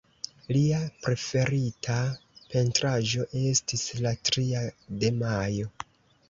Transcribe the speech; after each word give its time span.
Lia 0.55 0.77
preferita 1.07 1.97
pentraĵo 2.53 3.27
estis 3.43 3.85
La 4.07 4.15
tria 4.31 4.65
de 5.05 5.13
majo. 5.21 5.71